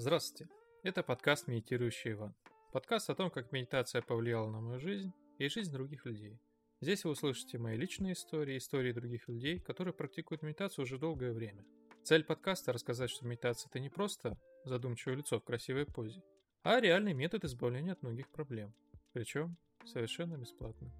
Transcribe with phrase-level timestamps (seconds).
[0.00, 0.48] Здравствуйте,
[0.84, 2.32] это подкаст «Медитирующий Иван».
[2.72, 6.38] Подкаст о том, как медитация повлияла на мою жизнь и жизнь других людей.
[6.80, 11.64] Здесь вы услышите мои личные истории, истории других людей, которые практикуют медитацию уже долгое время.
[12.04, 16.22] Цель подкаста– рассказать, что медитация– это не просто задумчивое лицо в красивой позе,
[16.62, 18.72] а реальный метод избавления от многих проблем.
[19.12, 20.92] Причем совершенно бесплатно.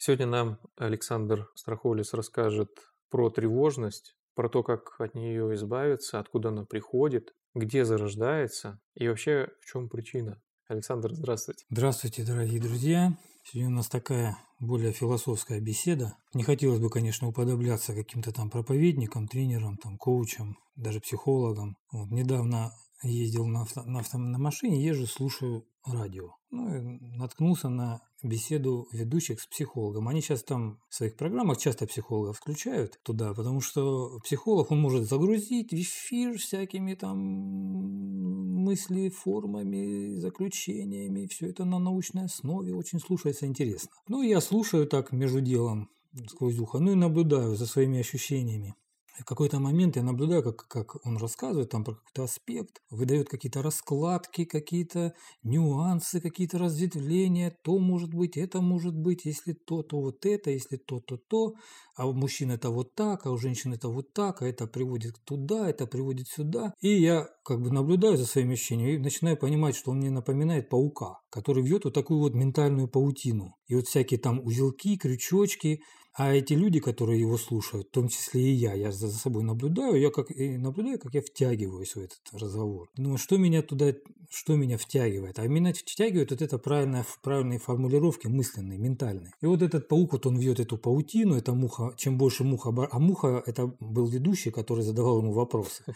[0.00, 2.70] Сегодня нам Александр Страхолис расскажет
[3.10, 9.48] про тревожность, про то, как от нее избавиться, откуда она приходит, где зарождается и вообще
[9.60, 10.40] в чем причина.
[10.68, 11.64] Александр, здравствуйте.
[11.68, 13.12] Здравствуйте, дорогие друзья.
[13.42, 16.14] Сегодня у нас такая более философская беседа.
[16.32, 21.76] Не хотелось бы, конечно, уподобляться каким-то там проповедникам, тренерам, там, коучам, даже психологам.
[21.90, 22.70] Вот, недавно
[23.02, 26.30] ездил на, авто, на, авто, на машине, езжу, слушаю радио.
[26.50, 26.80] Ну, и
[27.16, 30.08] наткнулся на беседу ведущих с психологом.
[30.08, 35.08] Они сейчас там в своих программах часто психологов включают туда, потому что психолог, он может
[35.08, 41.26] загрузить в эфир всякими там мысли, формами, заключениями.
[41.26, 43.90] Все это на научной основе, очень слушается интересно.
[44.08, 45.90] Ну, я слушаю так между делом
[46.28, 48.74] сквозь ухо, ну и наблюдаю за своими ощущениями
[49.20, 53.62] в какой-то момент я наблюдаю, как, как он рассказывает там про какой-то аспект, выдает какие-то
[53.62, 60.24] раскладки, какие-то нюансы, какие-то разветвления, то может быть, это может быть, если то, то вот
[60.24, 61.54] это, если то, то то,
[61.96, 65.16] а у мужчин это вот так, а у женщин это вот так, а это приводит
[65.24, 66.72] туда, это приводит сюда.
[66.80, 70.68] И я как бы наблюдаю за своими ощущениями и начинаю понимать, что он мне напоминает
[70.68, 73.56] паука, который вьет вот такую вот ментальную паутину.
[73.66, 75.80] И вот всякие там узелки, крючочки,
[76.18, 80.00] а эти люди, которые его слушают, в том числе и я, я за собой наблюдаю,
[80.00, 82.88] я как и наблюдаю, как я втягиваюсь в этот разговор.
[82.96, 83.94] Думаю, что меня туда,
[84.28, 85.38] что меня втягивает?
[85.38, 89.32] А меня втягивает вот это правильная, правильные формулировки мысленные, ментальные.
[89.40, 92.98] И вот этот паук, вот он вьет эту паутину, эта муха, чем больше муха, а
[92.98, 95.84] муха это был ведущий, который задавал ему вопросы.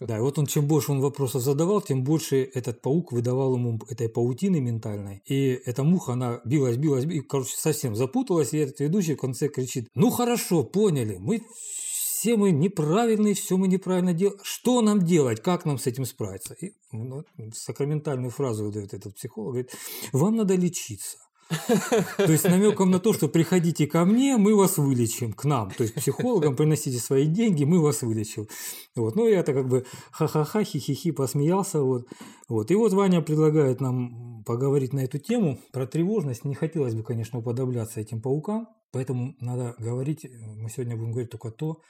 [0.00, 3.80] Да, и вот он, чем больше он вопросов задавал, тем больше этот паук выдавал ему
[3.88, 5.22] этой паутины ментальной.
[5.24, 9.48] И эта муха, она билась, билась, и, короче, совсем запуталась, и этот ведущий в конце
[9.64, 11.42] кричит, ну хорошо, поняли, мы
[12.24, 14.38] все мы неправильные, все мы неправильно делаем.
[14.42, 15.42] Что нам делать?
[15.42, 16.54] Как нам с этим справиться?
[16.54, 19.76] И ну, сакраментальную фразу выдает этот психолог, говорит,
[20.12, 21.18] вам надо лечиться.
[22.16, 25.70] То есть намеком на то, что приходите ко мне, мы вас вылечим, к нам.
[25.70, 28.48] То есть психологам приносите свои деньги, мы вас вылечим.
[28.96, 29.16] Вот.
[29.16, 31.82] Ну, я-то как бы ха-ха-ха, хи-хи-хи посмеялся.
[31.82, 32.08] Вот.
[32.48, 32.70] Вот.
[32.70, 36.44] И вот Ваня предлагает нам поговорить на эту тему про тревожность.
[36.44, 41.50] Не хотелось бы, конечно, уподобляться этим паукам, поэтому надо говорить, мы сегодня будем говорить только
[41.50, 41.80] то,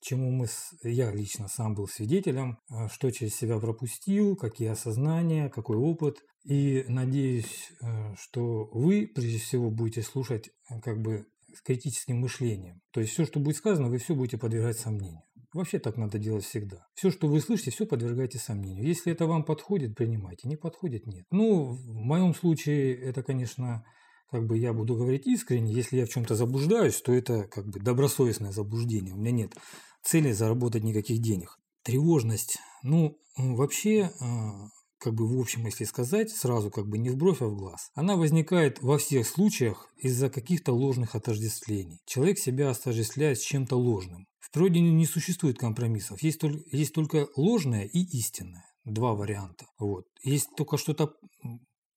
[0.00, 0.46] чему мы,
[0.82, 6.18] я лично сам был свидетелем, а, что через себя пропустил, какие осознания, какой опыт.
[6.44, 12.80] И надеюсь, э, что вы, прежде всего, будете слушать э, как бы с критическим мышлением.
[12.92, 15.22] То есть все, что будет сказано, вы все будете подвергать сомнению.
[15.52, 16.86] Вообще так надо делать всегда.
[16.94, 18.86] Все, что вы слышите, все подвергайте сомнению.
[18.86, 20.48] Если это вам подходит, принимайте.
[20.48, 21.24] Не подходит, нет.
[21.30, 23.84] Ну, в моем случае это, конечно,
[24.30, 25.72] как бы я буду говорить искренне.
[25.72, 29.14] Если я в чем-то заблуждаюсь, то это как бы добросовестное заблуждение.
[29.14, 29.54] У меня нет
[30.02, 31.58] цели заработать никаких денег.
[31.82, 32.58] Тревожность.
[32.82, 34.68] Ну, вообще, а,
[34.98, 37.90] как бы в общем, если сказать, сразу как бы не в бровь, а в глаз.
[37.94, 42.00] Она возникает во всех случаях из-за каких-то ложных отождествлений.
[42.06, 44.26] Человек себя отождествляет с чем-то ложным.
[44.40, 46.22] В природе не существует компромиссов.
[46.22, 48.64] Есть только, есть только ложное и истинное.
[48.84, 49.66] Два варианта.
[49.78, 50.06] Вот.
[50.22, 51.12] Есть только что-то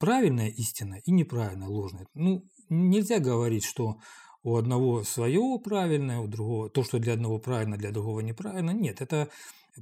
[0.02, 2.08] правильное истинное и неправильное ложное.
[2.16, 3.98] Ну, нельзя говорить, что
[4.44, 8.72] у одного свое правильное, у другого то, что для одного правильно, для другого неправильно.
[8.72, 9.30] Нет, это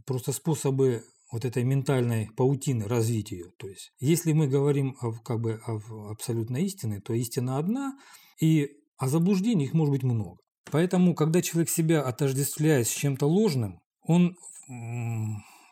[0.05, 3.51] просто способы вот этой ментальной паутины развить ее.
[3.57, 7.97] То есть, если мы говорим о, как бы о абсолютной истине, то истина одна,
[8.41, 10.37] и о заблуждении их может быть много.
[10.71, 14.35] Поэтому, когда человек себя отождествляет с чем-то ложным, он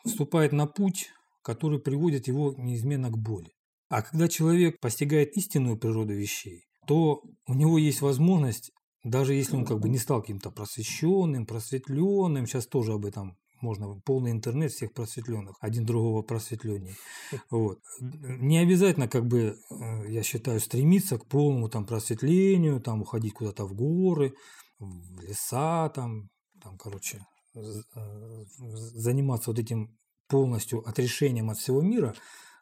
[0.06, 1.10] вступает на путь,
[1.42, 3.50] который приводит его неизменно к боли.
[3.88, 8.70] А когда человек постигает истинную природу вещей, то у него есть возможность
[9.04, 14.00] даже если он как бы не стал каким-то просвещенным, просветленным, сейчас тоже об этом можно
[14.04, 16.94] полный интернет всех просветленных, один другого просветленнее.
[17.50, 17.78] Вот.
[18.00, 23.64] Не обязательно, как бы, э, я считаю, стремиться к полному там просветлению, там уходить куда-то
[23.64, 24.34] в горы,
[24.78, 26.28] в леса, там,
[26.62, 27.24] там, короче,
[27.54, 27.60] э,
[28.94, 29.96] заниматься вот этим
[30.28, 32.14] полностью отрешением от всего мира.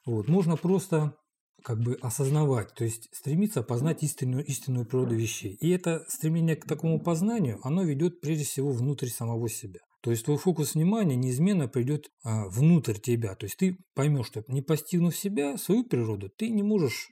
[0.07, 0.29] Вот.
[0.29, 1.15] Можно просто
[1.63, 5.59] как бы осознавать, то есть стремиться познать истинную, истинную природу вещей.
[5.61, 9.81] И это стремление к такому познанию, оно ведет прежде всего внутрь самого себя.
[10.01, 13.35] То есть твой фокус внимания неизменно придет а, внутрь тебя.
[13.35, 17.09] То есть ты поймешь, что не постигнув себя, свою природу, ты не можешь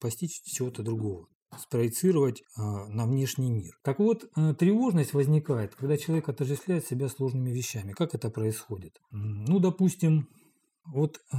[0.00, 1.26] постичь чего-то другого.
[1.58, 3.72] спроецировать э, на внешний мир.
[3.82, 7.92] Так вот, э, тревожность возникает, когда человек отождествляет себя сложными вещами.
[7.92, 8.92] Как это происходит?
[9.10, 10.28] Ну, допустим,
[10.84, 11.36] вот э,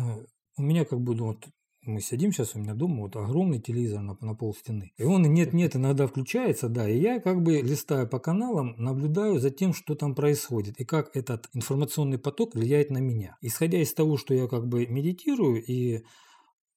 [0.57, 1.48] у меня как бы вот
[1.88, 4.92] мы сидим сейчас у меня дома, вот огромный телевизор на, на пол стены.
[4.98, 9.51] И он нет-нет иногда включается, да, и я как бы листаю по каналам, наблюдаю за
[9.51, 13.38] тем, что там происходит, и как этот информационный поток влияет на меня.
[13.42, 16.04] Исходя из того, что я как бы медитирую и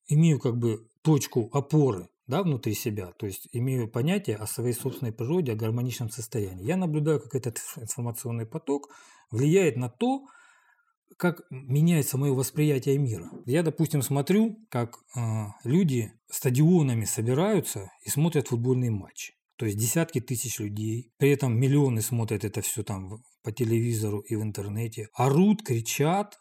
[0.06, 5.12] имею как бы точку опоры да, внутри себя, то есть имею понятие о своей собственной
[5.12, 6.64] природе, о гармоничном состоянии.
[6.64, 8.90] Я наблюдаю, как этот информационный поток
[9.32, 10.26] влияет на то,
[11.16, 13.30] как меняется мое восприятие мира.
[13.46, 15.20] Я, допустим, смотрю, как э,
[15.64, 19.32] люди стадионами собираются и смотрят футбольный матч.
[19.56, 21.12] То есть десятки тысяч людей.
[21.18, 25.08] При этом миллионы смотрят это все там по телевизору и в интернете.
[25.14, 26.38] Орут, кричат,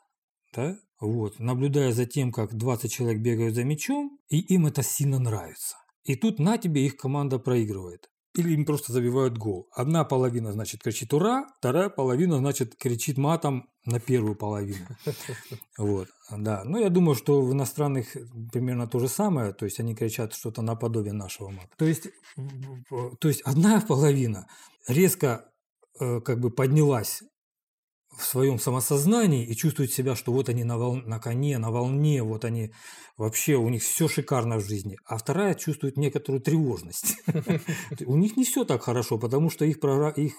[0.54, 0.78] да?
[1.02, 5.78] Вот, наблюдая за тем, как 20 человек бегают за мячом, и им это сильно нравится.
[6.04, 9.70] И тут на тебе их команда проигрывает или им просто забивают гол.
[9.74, 14.86] Одна половина, значит, кричит «Ура!», вторая половина, значит, кричит матом на первую половину.
[15.78, 16.64] Вот, да.
[16.66, 18.16] Но я думаю, что в иностранных
[18.52, 21.70] примерно то же самое, то есть они кричат что-то наподобие нашего мата.
[21.78, 22.10] То есть,
[23.20, 24.48] то есть одна половина
[24.88, 25.50] резко
[26.00, 27.24] э, как бы поднялась
[28.20, 30.96] в своем самосознании и чувствуют себя, что вот они на, вол...
[30.96, 32.72] на коне, на волне, вот они
[33.18, 34.98] вообще, у них все шикарно в жизни.
[35.06, 37.18] А вторая чувствует некоторую тревожность.
[38.06, 39.78] У них не все так хорошо, потому что их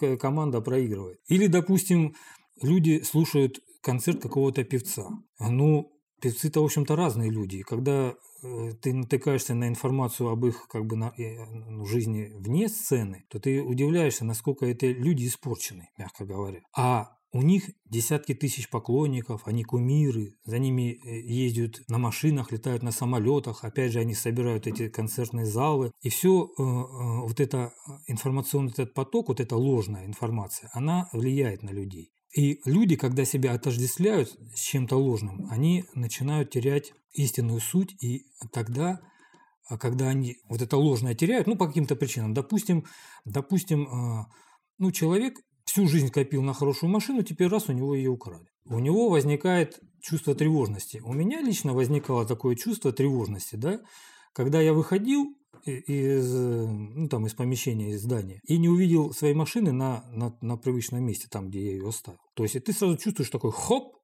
[0.02, 1.18] э, команда проигрывает.
[1.28, 2.14] Или, допустим,
[2.62, 5.08] люди слушают концерт какого-то певца.
[5.38, 7.62] Ну, певцы-то, в общем-то, разные люди.
[7.62, 12.68] Когда э, ты натыкаешься на информацию об их как бы на, э, ну, жизни вне
[12.68, 16.60] сцены, то ты удивляешься, насколько это люди испорчены, мягко говоря.
[16.76, 22.82] А у них десятки тысяч поклонников, они кумиры, за ними э, ездят на машинах, летают
[22.82, 25.92] на самолетах, опять же они собирают эти концертные залы.
[26.02, 27.72] И все э, э, вот это
[28.08, 32.12] информационный этот поток, вот эта ложная информация, она влияет на людей.
[32.36, 39.00] И люди, когда себя отождествляют с чем-то ложным, они начинают терять истинную суть, и тогда
[39.68, 42.86] а когда они вот это ложное теряют, ну, по каким-то причинам, допустим,
[43.24, 44.26] допустим,
[44.78, 45.38] ну, человек
[45.70, 48.48] всю жизнь копил на хорошую машину, теперь раз у него ее украли.
[48.64, 51.00] У него возникает чувство тревожности.
[51.04, 53.80] У меня лично возникало такое чувство тревожности, да,
[54.32, 55.26] когда я выходил
[55.64, 60.56] из, ну, там, из помещения, из здания, и не увидел своей машины на, на, на
[60.56, 62.18] привычном месте, там, где я ее оставил.
[62.34, 63.94] То есть ты сразу чувствуешь такой хоп,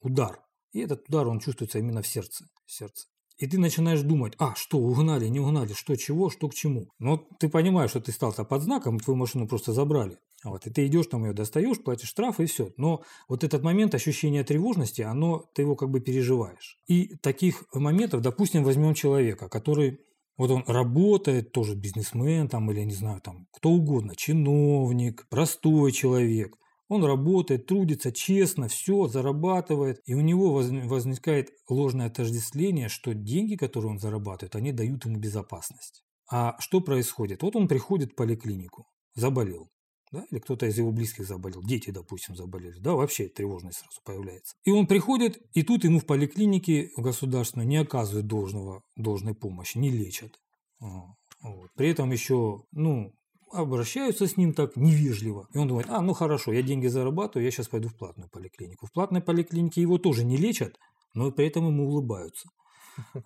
[0.00, 0.40] удар.
[0.72, 2.46] И этот удар, он чувствуется именно в сердце.
[2.66, 3.06] сердце.
[3.36, 6.88] И ты начинаешь думать, а, что, угнали, не угнали, что, чего, что к чему.
[6.98, 10.16] Но ты понимаешь, что ты стал-то под знаком, твою машину просто забрали.
[10.44, 12.72] Вот, и ты идешь там ее достаешь, платишь штраф и все.
[12.76, 16.78] Но вот этот момент ощущения тревожности, оно, ты его как бы переживаешь.
[16.88, 20.00] И таких моментов, допустим, возьмем человека, который
[20.36, 26.56] вот он работает, тоже бизнесмен там или, не знаю, там кто угодно, чиновник, простой человек.
[26.88, 30.00] Он работает, трудится честно, все, зарабатывает.
[30.04, 36.02] И у него возникает ложное отождествление, что деньги, которые он зарабатывает, они дают ему безопасность.
[36.30, 37.42] А что происходит?
[37.42, 39.70] Вот он приходит в поликлинику, заболел
[40.12, 44.54] да, или кто-то из его близких заболел, дети, допустим, заболели, да, вообще тревожность сразу появляется.
[44.64, 49.90] И он приходит, и тут ему в поликлинике государственной не оказывают должного, должной помощи, не
[49.90, 50.38] лечат.
[50.80, 51.70] Вот.
[51.74, 53.14] При этом еще, ну,
[53.50, 55.48] обращаются с ним так невежливо.
[55.54, 58.86] И он думает, а, ну хорошо, я деньги зарабатываю, я сейчас пойду в платную поликлинику.
[58.86, 60.78] В платной поликлинике его тоже не лечат,
[61.14, 62.48] но при этом ему улыбаются.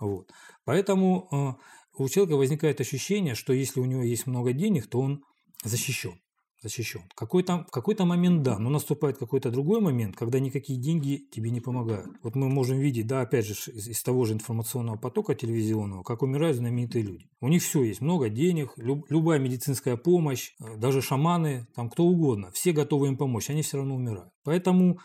[0.01, 0.31] Вот.
[0.65, 5.25] Поэтому э, у человека возникает ощущение, что если у него есть много денег, то он
[5.65, 6.15] защищен
[6.63, 7.03] защищен.
[7.15, 11.61] Какой-то, в какой-то момент да, но наступает какой-то другой момент, когда никакие деньги тебе не
[11.61, 12.09] помогают.
[12.23, 16.23] Вот мы можем видеть, да, опять же, из, из того же информационного потока телевизионного, как
[16.23, 17.29] умирают знаменитые люди.
[17.41, 22.05] У них все есть, много денег, люб, любая медицинская помощь, э, даже шаманы, там кто
[22.05, 24.31] угодно, все готовы им помочь, они все равно умирают.
[24.45, 24.99] Поэтому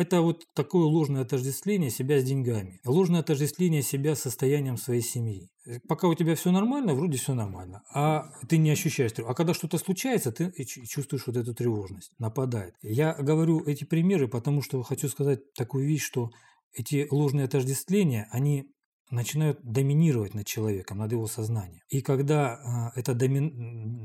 [0.00, 5.50] это вот такое ложное отождествление себя с деньгами, ложное отождествление себя с состоянием своей семьи.
[5.88, 9.32] Пока у тебя все нормально, вроде все нормально, а ты не ощущаешь тревогу.
[9.32, 12.74] А когда что-то случается, ты чувствуешь вот эту тревожность, нападает.
[12.80, 16.30] Я говорю эти примеры, потому что хочу сказать такую вещь, что
[16.72, 18.72] эти ложные отождествления, они
[19.10, 21.82] начинают доминировать над человеком, над его сознанием.
[21.90, 23.50] И когда э, эта доми,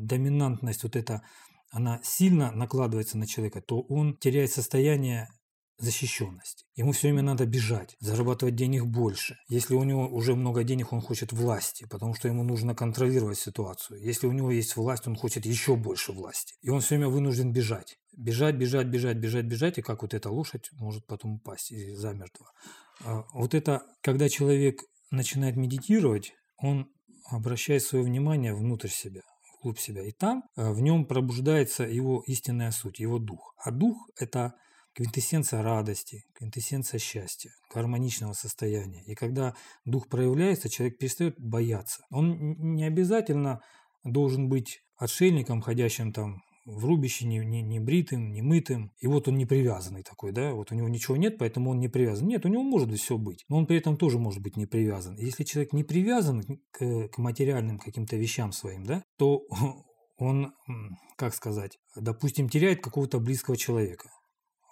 [0.06, 1.22] доминантность, вот эта,
[1.72, 5.30] она сильно накладывается на человека, то он теряет состояние
[5.78, 6.66] защищенности.
[6.76, 9.38] Ему все время надо бежать, зарабатывать денег больше.
[9.50, 14.02] Если у него уже много денег, он хочет власти, потому что ему нужно контролировать ситуацию.
[14.02, 16.56] Если у него есть власть, он хочет еще больше власти.
[16.62, 17.98] И он все время вынужден бежать.
[18.16, 22.48] Бежать, бежать, бежать, бежать, бежать, и как вот эта лошадь может потом упасть и замертво.
[23.04, 26.88] А вот это, когда человек начинает медитировать, он
[27.30, 29.22] обращает свое внимание внутрь себя,
[29.60, 30.04] вглубь себя.
[30.04, 33.54] И там э, в нем пробуждается его истинная суть, его дух.
[33.58, 34.54] А дух– это
[34.96, 39.04] квинтэссенция радости, квинтэссенция счастья, гармоничного состояния.
[39.06, 42.02] И когда дух проявляется, человек перестает бояться.
[42.10, 43.62] Он не обязательно
[44.04, 48.92] должен быть отшельником, ходящим там в рубище, не, не, не бритым, не мытым.
[49.00, 51.90] И вот он не привязанный такой, да, вот у него ничего нет, поэтому он не
[51.90, 52.28] привязан.
[52.28, 55.16] Нет, у него может все быть, но он при этом тоже может быть не привязан.
[55.16, 59.44] И если человек не привязан к, к материальным каким-то вещам своим, да, то
[60.18, 60.54] он,
[61.18, 64.10] как сказать, допустим, теряет какого-то близкого человека.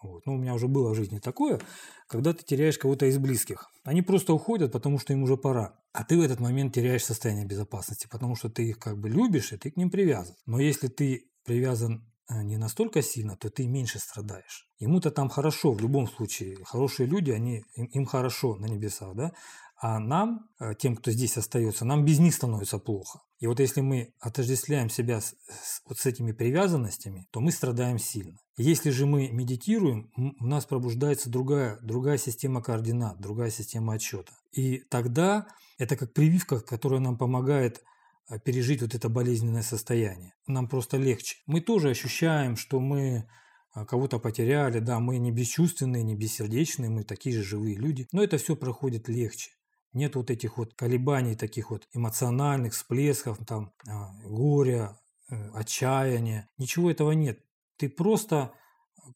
[0.03, 0.25] Вот.
[0.25, 1.59] Ну, у меня уже было в жизни такое,
[2.07, 3.71] когда ты теряешь кого-то из близких.
[3.83, 5.79] Они просто уходят, потому что им уже пора.
[5.93, 9.53] А ты в этот момент теряешь состояние безопасности, потому что ты их как бы любишь,
[9.53, 10.35] и ты к ним привязан.
[10.45, 14.67] Но если ты привязан не настолько сильно, то ты меньше страдаешь.
[14.79, 16.57] Ему-то там хорошо, в любом случае.
[16.63, 19.33] Хорошие люди, они, им, им хорошо на небесах, да?
[19.81, 23.19] А нам, э, тем, кто здесь остается, нам без них становится плохо.
[23.39, 27.99] И вот если мы отождествляем себя с, с, вот с этими привязанностями, то мы страдаем
[27.99, 28.37] сильно.
[28.55, 34.31] Если же мы медитируем, у нас пробуждается другая, другая система координат, другая система отсчета.
[34.53, 37.92] И тогда это как прививка, которая нам помогает а,
[38.43, 40.33] пережить вот это болезненное состояние.
[40.47, 41.37] Нам просто легче.
[41.45, 43.27] Мы тоже ощущаем, что мы
[43.73, 48.23] а, кого-то потеряли, да, мы не бесчувственные, не бессердечные, мы такие же живые люди, но
[48.23, 49.51] это все проходит легче.
[49.93, 54.99] Нет вот этих вот колебаний, таких вот эмоциональных всплесков, там, а, горя,
[55.29, 56.49] э, отчаяния.
[56.57, 57.39] Ничего этого нет.
[57.77, 58.53] Ты просто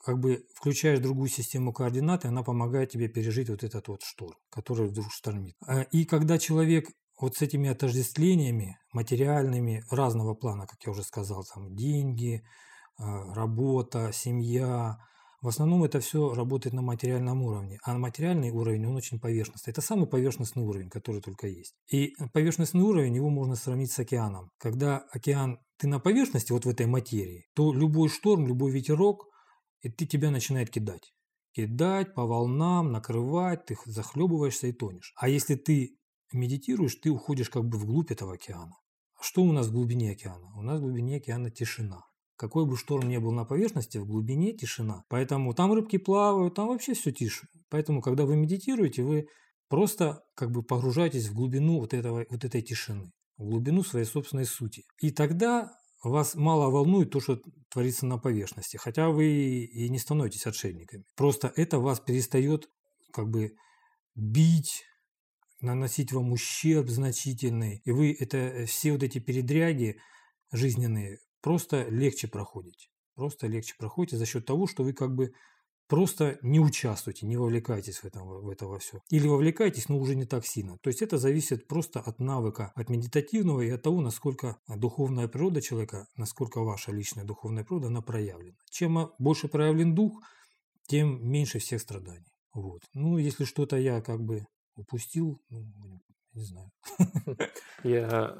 [0.03, 4.37] как бы включаешь другую систему координат, и она помогает тебе пережить вот этот вот шторм,
[4.49, 5.55] который вдруг штормит.
[5.91, 11.75] И когда человек вот с этими отождествлениями материальными разного плана, как я уже сказал, там
[11.75, 12.43] деньги,
[12.97, 14.97] а, работа, семья,
[15.41, 19.71] в основном это все работает на материальном уровне, а материальный уровень, он очень поверхностный.
[19.71, 21.75] Это самый поверхностный уровень, который только есть.
[21.91, 24.49] И поверхностный уровень, его можно сравнить с океаном.
[24.57, 29.27] Когда океан, ты на поверхности, вот в этой материи, то любой шторм, любой ветерок,
[29.81, 31.13] и ты тебя начинает кидать.
[31.53, 35.13] Кидать по волнам, накрывать, ты захлебываешься и тонешь.
[35.17, 35.97] А если ты
[36.31, 38.75] медитируешь, ты уходишь как бы вглубь этого океана.
[39.19, 40.47] А что у нас в глубине океана?
[40.55, 42.01] У нас в глубине океана тишина.
[42.35, 45.03] Какой бы шторм ни был на поверхности, в глубине тишина.
[45.09, 47.47] Поэтому там рыбки плавают, там вообще все тише.
[47.69, 49.27] Поэтому, когда вы медитируете, вы
[49.69, 54.45] просто как бы погружаетесь в глубину вот, этого, вот этой тишины, в глубину своей собственной
[54.45, 54.83] сути.
[55.01, 55.71] И тогда
[56.03, 61.05] вас мало волнует то, что творится на поверхности, хотя вы и не становитесь отшельниками.
[61.15, 62.69] Просто это вас перестает
[63.11, 63.53] как бы
[64.15, 64.83] бить,
[65.61, 69.99] наносить вам ущерб значительный, и вы это э, все вот эти передряги
[70.51, 72.87] жизненные просто легче проходите.
[73.15, 75.31] Просто легче проходите за счет того, что вы как бы
[75.87, 78.99] просто не участвуете, не вовлекаетесь в, этом, в это во все.
[79.09, 80.77] Или вовлекаетесь, но уже не так сильно.
[80.79, 85.61] То есть это зависит просто от навыка, от медитативного и от того, насколько духовная природа
[85.61, 88.57] человека, насколько ваша личная духовная природа, она проявлена.
[88.69, 90.21] Чем больше проявлен дух,
[90.87, 92.31] тем меньше всех страданий.
[92.53, 92.81] Вот.
[92.93, 94.45] Ну, если что-то я как бы
[94.77, 96.01] упустил, ну,
[96.33, 96.71] не знаю.
[97.83, 98.37] Я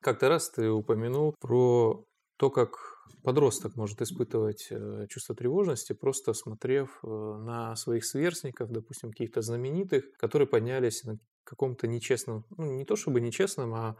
[0.00, 2.04] как-то раз ты упомянул про
[2.36, 2.78] то, как
[3.22, 10.04] подросток может испытывать э, чувство тревожности, просто смотрев э, на своих сверстников, допустим, каких-то знаменитых,
[10.18, 13.96] которые поднялись на каком-то нечестном, ну не то чтобы нечестном, а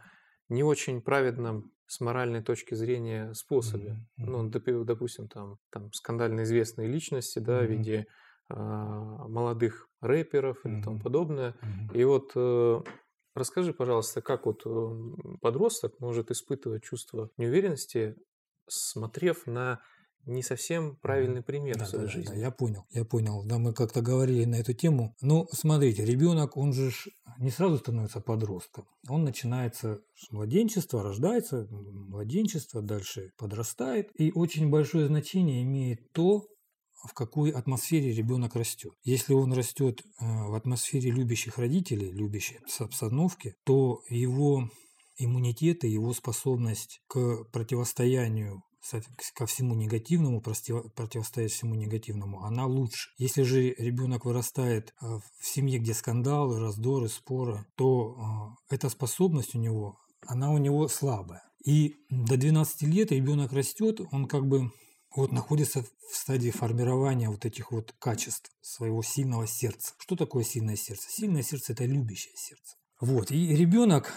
[0.47, 3.97] не очень праведном с моральной точки зрения способе.
[4.19, 4.25] Mm-hmm.
[4.25, 7.67] Ну, допустим, там, там скандально известные личности, да, mm-hmm.
[7.67, 8.05] в виде
[8.49, 10.79] молодых рэперов mm-hmm.
[10.79, 11.55] и тому подобное.
[11.61, 11.97] Mm-hmm.
[11.97, 12.81] И вот э,
[13.35, 14.63] расскажи, пожалуйста, как вот
[15.41, 18.15] подросток может испытывать чувство неуверенности,
[18.67, 19.81] смотрев на
[20.25, 22.33] не совсем правильный пример да, в своей да, жизни.
[22.33, 23.43] Да, я понял, я понял.
[23.45, 25.15] Да, мы как-то говорили на эту тему.
[25.21, 26.91] Ну, смотрите, ребенок, он же
[27.39, 28.85] не сразу становится подростком.
[29.07, 34.09] Он начинается с младенчества, рождается, младенчество, дальше подрастает.
[34.19, 36.43] И очень большое значение имеет то,
[37.07, 38.93] в какой атмосфере ребенок растет.
[39.03, 44.69] Если он растет э, в атмосфере любящих родителей, любящей обстановки, то его
[45.17, 48.63] иммунитет и его способность к противостоянию
[49.35, 53.09] ко всему негативному, противостоять всему негативному, она лучше.
[53.17, 55.05] Если же ребенок вырастает э,
[55.39, 60.87] в семье, где скандалы, раздоры, споры, то э, эта способность у него, она у него
[60.87, 61.43] слабая.
[61.65, 64.71] И до 12 лет ребенок растет, он как бы
[65.15, 69.93] вот находится в стадии формирования вот этих вот качеств своего сильного сердца.
[69.97, 71.09] Что такое сильное сердце?
[71.09, 72.75] Сильное сердце– это любящее сердце.
[72.99, 74.13] Вот, и ребенок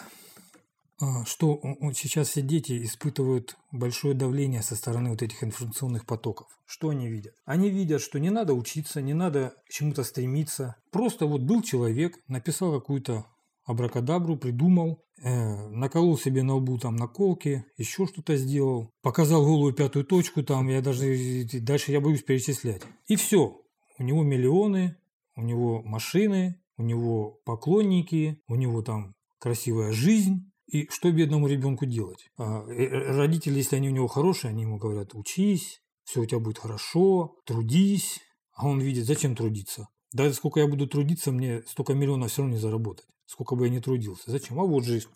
[1.02, 1.60] а, что
[1.94, 6.46] сейчас все дети испытывают большое давление со стороны вот этих информационных потоков.
[6.64, 7.34] Что они видят?
[7.44, 10.76] Они видят, что не надо учиться, не надо к чему-то стремиться.
[10.92, 13.26] Просто вот был человек, написал какую-то
[13.64, 20.04] абракадабру, придумал, э, наколол себе на лбу там наколки, еще что-то сделал, показал голую пятую
[20.04, 22.82] точку там, я даже, дальше я боюсь перечислять.
[23.06, 23.60] И все,
[23.98, 24.96] у него миллионы,
[25.36, 30.50] у него машины, у него поклонники, у него там красивая жизнь.
[30.66, 32.30] И что бедному ребенку делать?
[32.38, 36.26] А, э, э, родители, если они у него хорошие, они ему говорят, учись, все у
[36.26, 38.20] тебя будет хорошо, трудись.
[38.54, 39.88] А он видит, зачем трудиться?
[40.12, 43.06] Да сколько я буду трудиться, мне столько миллионов все равно не заработать.
[43.32, 44.30] Сколько бы я ни трудился.
[44.30, 44.60] Зачем?
[44.60, 45.08] А вот жизнь.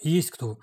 [0.00, 0.58] Есть кто.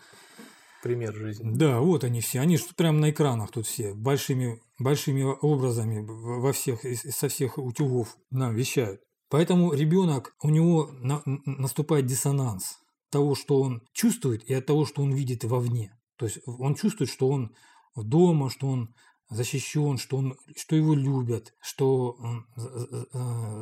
[0.81, 1.51] Пример жизни.
[1.55, 2.39] Да, вот они все.
[2.39, 3.93] Они что прямо на экранах тут все.
[3.93, 9.01] Большими, большими образами во всех, со всех утюгов нам вещают.
[9.29, 12.79] Поэтому ребенок, у него на, наступает диссонанс
[13.12, 15.95] того, что он чувствует, и от того, что он видит вовне.
[16.17, 17.55] То есть он чувствует, что он
[17.95, 18.95] дома, что он
[19.29, 22.17] защищен, что, он, что его любят, что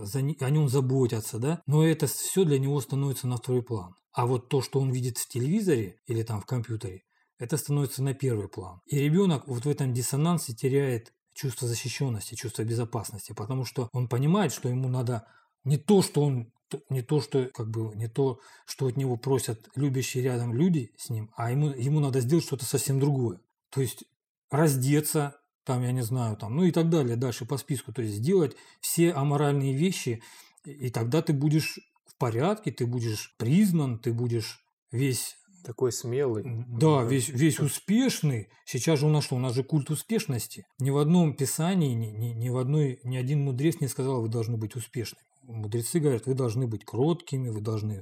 [0.04, 3.96] за, о нем заботятся, да, но это все для него становится на второй план.
[4.12, 7.04] А вот то, что он видит в телевизоре или там в компьютере,
[7.40, 8.80] это становится на первый план.
[8.86, 14.54] И ребенок вот в этом диссонансе теряет чувство защищенности, чувство безопасности, потому что он понимает,
[14.54, 15.26] что ему надо
[15.64, 16.52] не то, что он
[16.90, 21.10] не то, что как бы не то, что от него просят любящие рядом люди с
[21.10, 23.40] ним, а ему, ему надо сделать что-то совсем другое.
[23.70, 24.04] То есть
[24.50, 27.94] раздеться, там, я не знаю, там, ну и так далее, дальше по списку.
[27.94, 30.22] То есть сделать все аморальные вещи,
[30.66, 34.60] и тогда ты будешь в порядке, ты будешь признан, ты будешь
[34.92, 36.44] весь такой смелый.
[36.68, 38.50] Да, весь, весь успешный.
[38.66, 39.36] Сейчас же у нас что?
[39.36, 40.66] У нас же культ успешности.
[40.80, 44.28] Ни в одном писании, ни, ни, ни в одной, ни один мудрец не сказал, вы
[44.28, 45.24] должны быть успешными.
[45.44, 48.02] Мудрецы говорят, вы должны быть кроткими, вы должны э,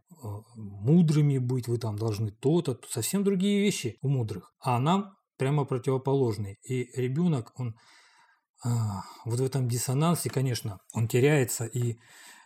[0.56, 4.54] мудрыми быть, вы там должны то-то, совсем другие вещи у мудрых.
[4.60, 6.60] А нам прямо противоположный.
[6.62, 7.76] И ребенок, он
[8.64, 11.98] а, вот в этом диссонансе, конечно, он теряется, и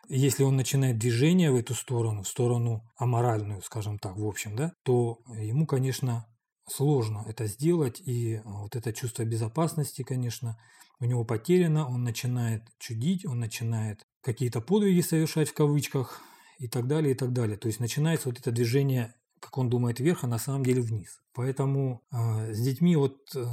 [0.07, 4.71] если он начинает движение в эту сторону, в сторону аморальную, скажем так, в общем, да,
[4.83, 6.25] то ему, конечно,
[6.69, 10.57] сложно это сделать, и вот это чувство безопасности, конечно,
[11.01, 16.21] у него потеряно, он начинает чудить, он начинает какие-то подвиги совершать в кавычках
[16.59, 17.57] и так далее, и так далее.
[17.57, 19.13] То есть начинается вот это движение
[19.45, 21.21] как он думает, вверх, а на самом деле вниз.
[21.33, 23.45] Поэтому э, с детьми вот э,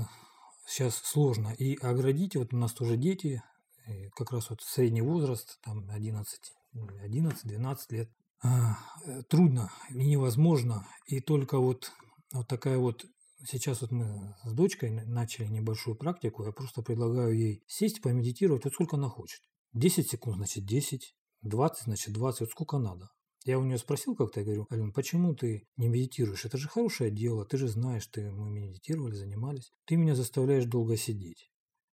[0.66, 1.50] сейчас сложно.
[1.58, 3.42] И оградить, вот у нас тоже дети,
[4.14, 6.40] как раз вот средний возраст, там 11,
[6.74, 8.10] 11-12 лет,
[8.42, 8.48] э,
[9.28, 10.86] трудно и невозможно.
[11.06, 11.92] И только вот,
[12.32, 13.04] вот такая вот
[13.44, 16.44] Сейчас вот мы с дочкой начали небольшую практику.
[16.44, 19.40] Я просто предлагаю ей сесть, помедитировать, вот сколько она хочет.
[19.72, 21.12] 10 секунд, значит 10.
[21.42, 23.08] 20, значит 20, вот сколько надо.
[23.44, 26.44] Я у нее спросил как-то, я говорю, Ален, почему ты не медитируешь?
[26.44, 29.72] Это же хорошее дело, ты же знаешь, ты, мы медитировали, занимались.
[29.84, 31.50] Ты меня заставляешь долго сидеть.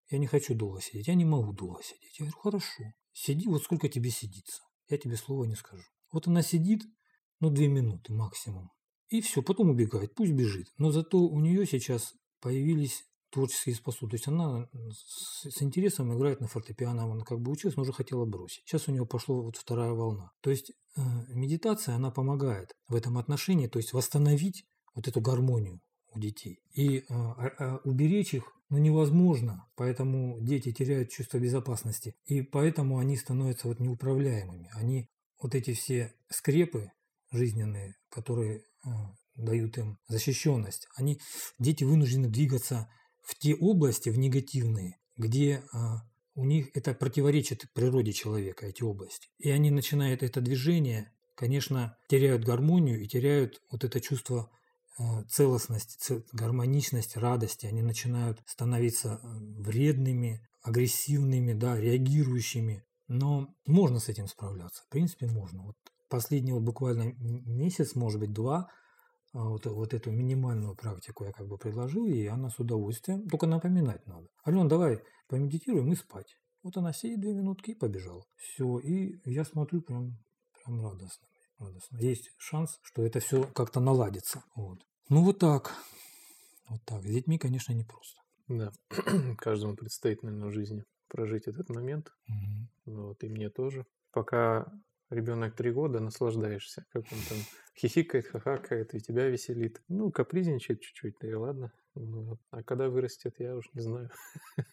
[0.09, 2.19] Я не хочу долго сидеть, я не могу долго сидеть.
[2.19, 2.83] Я говорю, хорошо,
[3.13, 4.61] сиди, вот сколько тебе сидится.
[4.89, 5.83] Я тебе слова не скажу.
[6.11, 6.83] Вот она сидит,
[7.39, 8.71] ну, две минуты максимум.
[9.09, 10.67] И все, потом убегает, пусть бежит.
[10.77, 14.09] Но зато у нее сейчас появились творческие способности.
[14.09, 17.93] То есть она с, с интересом играет на фортепиано, она как бы училась, но уже
[17.93, 18.63] хотела бросить.
[18.65, 20.31] Сейчас у нее пошла вот вторая волна.
[20.41, 24.65] То есть э, медитация, она помогает в этом отношении, то есть восстановить
[24.95, 25.79] вот эту гармонию
[26.13, 26.59] у детей.
[26.73, 32.15] И э, э, уберечь их ну, невозможно, поэтому дети теряют чувство безопасности.
[32.25, 34.69] И поэтому они становятся вот неуправляемыми.
[34.73, 35.09] Они
[35.41, 36.91] вот эти все скрепы
[37.31, 38.89] жизненные, которые э,
[39.35, 41.19] дают им защищенность, они,
[41.57, 42.89] дети вынуждены двигаться
[43.21, 46.01] в те области, в негативные, где а,
[46.35, 49.27] у них это противоречит природе человека, эти области.
[49.39, 54.49] И они начинают это движение, конечно, теряют гармонию и теряют вот это чувство
[54.97, 57.65] а, целостности, гармоничности, радости.
[57.65, 62.83] Они начинают становиться а, вредными, агрессивными, да, реагирующими.
[63.07, 64.83] Но можно с этим справляться.
[64.83, 65.63] В принципе, можно.
[65.63, 65.75] Вот
[66.09, 68.69] последний вот буквально месяц, может быть, два,
[69.33, 73.45] вот, вот эту минимальную практику я как бы предложил ей, и она с удовольствием, только
[73.45, 74.27] напоминать надо.
[74.45, 76.35] Ален, давай помедитируем и спать.
[76.63, 78.25] Вот она сидит две минутки и побежала.
[78.35, 80.17] Все, и я смотрю прям,
[80.63, 81.97] прям радостно, радостно.
[81.97, 84.43] Есть шанс, что это все как-то наладится.
[84.55, 84.79] Вот.
[85.09, 85.73] Ну вот так.
[86.67, 87.03] Вот так.
[87.03, 88.21] С детьми, конечно, непросто.
[88.47, 88.71] Да,
[89.37, 92.11] каждому предстоит, наверное, в жизни прожить этот момент.
[92.27, 92.95] Угу.
[92.95, 93.85] Вот, и мне тоже.
[94.11, 94.71] Пока
[95.09, 97.37] ребенок три года, наслаждаешься, как он там
[97.75, 99.81] хихикает, хахакает, и тебя веселит.
[99.87, 101.71] Ну, капризничает чуть-чуть, да и ладно.
[101.95, 104.09] Ну, а когда вырастет, я уж не знаю.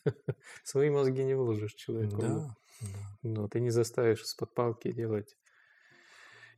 [0.64, 2.20] Свои мозги не вложишь человеку.
[2.20, 2.88] Да, да.
[3.22, 5.36] Но ты не заставишь из-под палки делать,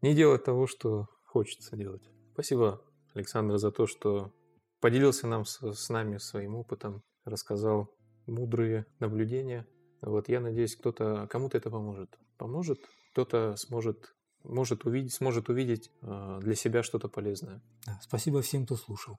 [0.03, 2.03] не делать того, что хочется делать.
[2.33, 2.83] Спасибо,
[3.15, 4.33] Александр, за то, что
[4.81, 7.91] поделился нам с, с нами своим опытом, рассказал
[8.27, 9.67] мудрые наблюдения.
[10.01, 12.17] Вот я надеюсь, кто-то, кому-то это поможет.
[12.37, 12.79] Поможет
[13.19, 17.61] кто-то сможет может увидеть, сможет увидеть э, для себя что-то полезное.
[18.01, 19.19] Спасибо всем, кто слушал.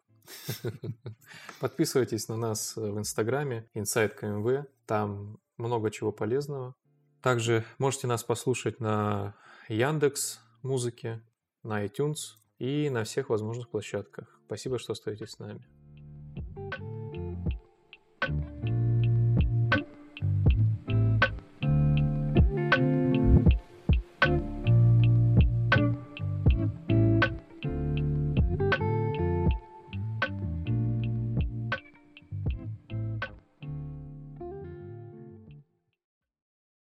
[1.60, 6.76] Подписывайтесь на нас в Инстаграме InsideKMV, там много чего полезного.
[7.22, 9.36] Также можете нас послушать на
[9.68, 11.22] Яндекс Музыке,
[11.64, 14.40] на iTunes и на всех возможных площадках.
[14.46, 15.79] Спасибо, что остаетесь с нами.